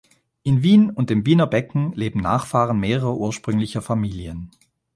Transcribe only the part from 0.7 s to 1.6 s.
und dem Wiener